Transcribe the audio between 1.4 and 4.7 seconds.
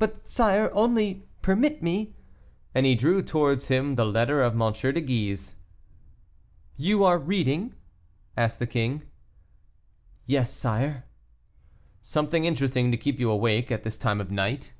permit me" and he drew towards him the letter of